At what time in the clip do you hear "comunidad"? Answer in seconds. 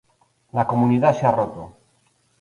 0.65-1.15